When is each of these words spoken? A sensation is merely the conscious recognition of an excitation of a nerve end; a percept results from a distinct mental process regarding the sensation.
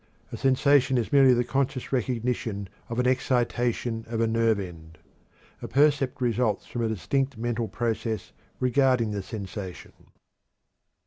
A 0.31 0.35
sensation 0.35 0.97
is 0.97 1.13
merely 1.13 1.35
the 1.35 1.43
conscious 1.43 1.91
recognition 1.93 2.69
of 2.89 2.97
an 2.97 3.05
excitation 3.05 4.03
of 4.07 4.19
a 4.19 4.25
nerve 4.25 4.59
end; 4.59 4.97
a 5.61 5.67
percept 5.67 6.19
results 6.19 6.65
from 6.65 6.81
a 6.83 6.87
distinct 6.89 7.37
mental 7.37 7.67
process 7.67 8.31
regarding 8.59 9.11
the 9.11 9.21
sensation. 9.21 9.93